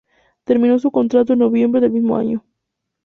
Terminó 0.45 0.79
su 0.79 0.89
contrato 0.89 1.33
en 1.33 1.37
noviembre 1.37 1.79
del 1.79 1.91
mismo 1.91 2.17
año. 2.17 2.43